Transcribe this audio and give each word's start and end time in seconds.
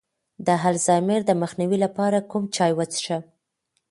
د 0.45 0.47
الزایمر 0.71 1.19
د 1.25 1.31
مخنیوي 1.41 1.77
لپاره 1.85 2.27
کوم 2.31 2.43
چای 2.55 2.71
وڅښم؟ 2.75 3.23